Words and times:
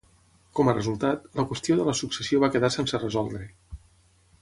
Com 0.59 0.71
a 0.71 0.73
resultat, 0.77 1.27
la 1.41 1.45
qüestió 1.51 1.77
de 1.81 1.87
la 1.91 1.95
successió 2.01 2.43
va 2.45 2.49
quedar 2.57 2.73
sense 2.79 3.01
resoldre. 3.07 3.47